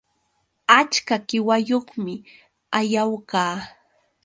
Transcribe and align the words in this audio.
Achka 0.79 1.15
qiwayuqmi 1.27 2.15
Ayawka 2.79 3.41